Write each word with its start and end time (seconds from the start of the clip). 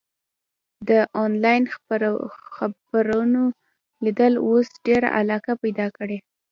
د 0.87 0.89
انلاین 1.23 1.63
خپرونو 2.81 3.43
لیدل 4.03 4.33
اوس 4.45 4.67
ډېره 4.85 5.07
علاقه 5.19 5.53
پیدا 5.63 5.87
کړې. 5.97 6.17